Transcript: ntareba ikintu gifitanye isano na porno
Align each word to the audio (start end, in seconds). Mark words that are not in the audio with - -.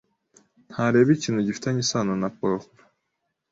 ntareba 0.71 1.09
ikintu 1.17 1.39
gifitanye 1.47 1.79
isano 1.85 2.13
na 2.21 2.29
porno 2.37 2.67